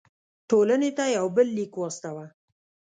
ټولنې 0.49 0.91
ته 0.97 1.03
یو 1.17 1.25
بل 1.35 1.47
لیک 1.57 1.73
واستاوه. 1.77 2.25